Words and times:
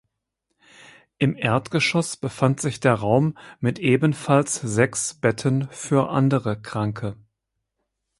Im 1.19 1.35
Erdgeschoss 1.37 2.17
befand 2.17 2.59
sich 2.59 2.79
der 2.79 2.95
Raum 2.95 3.37
mit 3.59 3.77
ebenfalls 3.77 4.55
sechs 4.55 5.13
Betten 5.13 5.67
für 5.69 6.09
andere 6.09 6.59
Kranke. 6.59 7.17